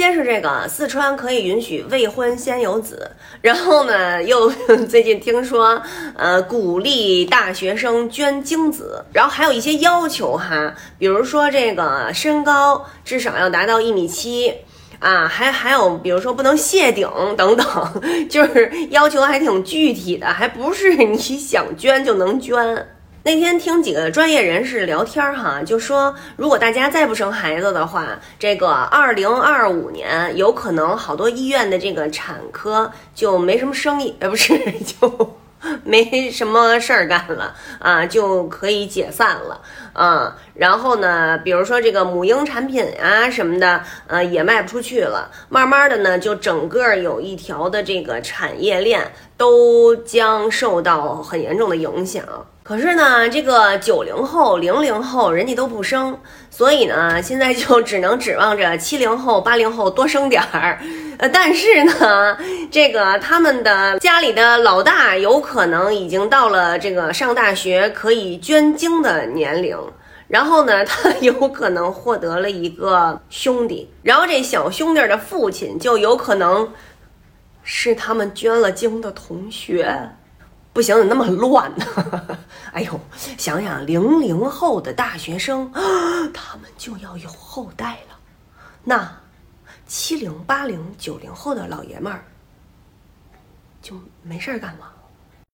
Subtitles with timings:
[0.00, 3.10] 先是这个四川可以允许未婚先有子，
[3.42, 4.48] 然后呢， 又
[4.88, 5.78] 最近听说，
[6.16, 14.54] 呃，鼓励大学生捐精子，然后还有一些要求哈，比如说这个身高至少要达到一米七。
[15.00, 17.06] 啊，还还有，比如说不能谢顶
[17.36, 17.66] 等等，
[18.28, 22.56] 就是要求还挺具体的，还不是你想捐就能捐。
[23.22, 35.36] 那天听几个专业人士聊天儿哈，就说如果大家再不生孩子的话，这个二零二五年有可能好多医院的这个产科就没什么生意，呃，不是就。
[35.84, 39.60] 没什么事儿干了啊，就可以解散了
[39.92, 40.34] 啊。
[40.54, 45.30] 然后呢，比如说这个母婴产品啊什么的，呃，也卖不出去了。
[45.50, 52.24] 慢慢的呢，就整个有一条的这个产业链都将受到很严重的影响。
[52.70, 56.16] 可是呢，这个九零后、零零后人家都不生，
[56.50, 60.78] 所以呢， 现在就只能指望着七零后、八零后多生点儿。
[61.18, 62.38] 呃，但是呢，
[62.70, 69.76] 这个他们的家里的老大有可能已经到了这个上大学可以捐精的年龄，
[70.28, 76.72] 然后呢， 他有可能获得了一个兄弟，然后这小兄弟的父亲就有可能
[77.64, 80.10] 是他们捐了精的同学。
[80.72, 82.38] 不行，怎么那么乱呢？
[82.72, 83.00] 哎呦，
[83.36, 85.70] 想想零零后的大学生，
[86.32, 88.16] 他们就要有后代了。
[88.84, 89.10] 那
[89.86, 92.24] 七零、八零、九零后的老爷们儿
[93.82, 94.86] 就没事儿干吗？